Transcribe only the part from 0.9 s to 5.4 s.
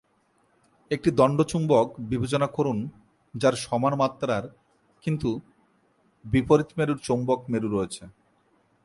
একটি দণ্ড চুম্বক বিবেচনা করুন যার সমান মাত্রার কিন্তু